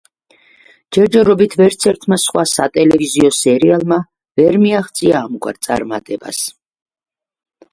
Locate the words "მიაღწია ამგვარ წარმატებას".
4.65-6.43